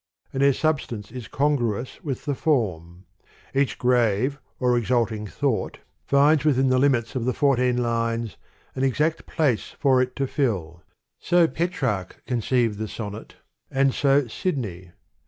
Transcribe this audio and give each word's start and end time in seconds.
And 0.33 0.41
their 0.41 0.51
substance 0.51 1.11
is 1.11 1.27
congruous 1.27 2.03
with 2.03 2.25
the 2.25 2.33
form: 2.33 3.05
each 3.53 3.77
grave 3.77 4.39
or 4.59 4.75
exulting 4.75 5.27
thought 5.27 5.77
finds 6.07 6.43
within 6.43 6.69
THE 6.69 6.77
POEMS 6.77 6.79
OF 6.79 6.79
MR. 6.79 6.79
BRIDGES. 6.79 6.79
the 6.79 6.79
limits 6.79 7.15
of 7.17 7.25
the 7.25 7.33
fourteen 7.39 7.77
lines, 7.77 8.37
an 8.73 8.83
exact 8.83 9.27
place 9.27 9.75
for 9.77 10.01
it 10.01 10.15
to 10.15 10.25
fill: 10.25 10.81
so 11.19 11.47
Petrarch 11.47 12.19
conceived 12.25 12.79
the 12.79 12.87
sonnet, 12.87 13.35
and 13.69 13.93
so 13.93 14.25
Sidney. 14.27 14.89